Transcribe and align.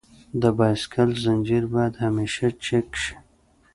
د 0.41 0.43
بایسکل 0.57 1.09
زنجیر 1.23 1.63
باید 1.73 1.93
همیشه 2.03 2.45
چک 2.65 2.87
شي. 3.03 3.15